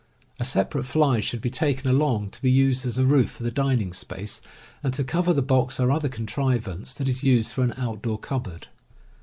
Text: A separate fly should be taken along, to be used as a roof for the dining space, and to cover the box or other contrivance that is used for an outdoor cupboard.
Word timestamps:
A 0.39 0.43
separate 0.45 0.85
fly 0.85 1.19
should 1.19 1.41
be 1.41 1.51
taken 1.51 1.87
along, 1.87 2.31
to 2.31 2.41
be 2.41 2.49
used 2.49 2.87
as 2.87 2.97
a 2.97 3.05
roof 3.05 3.29
for 3.29 3.43
the 3.43 3.51
dining 3.51 3.93
space, 3.93 4.41
and 4.81 4.91
to 4.95 5.03
cover 5.03 5.31
the 5.31 5.43
box 5.43 5.79
or 5.79 5.91
other 5.91 6.09
contrivance 6.09 6.95
that 6.95 7.07
is 7.07 7.23
used 7.23 7.51
for 7.51 7.61
an 7.61 7.75
outdoor 7.77 8.17
cupboard. 8.17 8.65